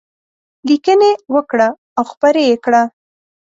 لیکنې 0.67 1.11
وکړه 1.35 1.69
او 1.97 2.03
خپرې 2.11 2.43
یې 2.49 2.55
کړه. 2.65 2.83